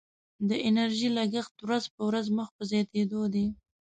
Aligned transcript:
د 0.47 0.49
انرژي 0.67 1.09
لګښت 1.17 1.55
ورځ 1.67 1.85
په 1.95 2.01
ورځ 2.07 2.25
مخ 2.37 2.47
په 2.57 2.63
زیاتیدو 2.71 3.21
دی. 3.33 3.47